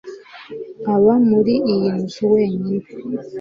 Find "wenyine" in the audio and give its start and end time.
2.33-2.87